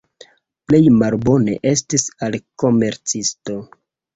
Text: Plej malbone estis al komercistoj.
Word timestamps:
Plej 0.71 0.79
malbone 1.01 1.55
estis 1.73 2.07
al 2.29 2.39
komercistoj. 2.65 3.63